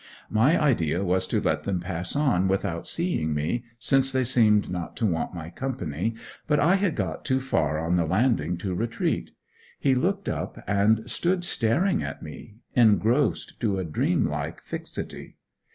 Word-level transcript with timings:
My 0.31 0.59
idea 0.59 1.03
was 1.03 1.27
to 1.27 1.39
let 1.39 1.61
them 1.61 1.79
pass 1.79 2.15
on 2.15 2.47
without 2.47 2.87
seeing 2.87 3.35
me, 3.35 3.65
since 3.77 4.11
they 4.11 4.23
seemed 4.23 4.67
not 4.67 4.97
to 4.97 5.05
want 5.05 5.35
my 5.35 5.51
company, 5.51 6.15
but 6.47 6.59
I 6.59 6.73
had 6.77 6.95
got 6.95 7.23
too 7.23 7.39
far 7.39 7.77
on 7.77 7.97
the 7.97 8.05
landing 8.07 8.57
to 8.65 8.73
retreat; 8.73 9.29
he 9.79 9.93
looked 9.93 10.27
up, 10.27 10.57
and 10.65 11.07
stood 11.07 11.45
staring 11.45 12.01
at 12.01 12.23
me 12.23 12.55
engrossed 12.75 13.59
to 13.59 13.77
a 13.77 13.83
dream 13.85 14.27
like 14.27 14.63
fixity. 14.63 15.35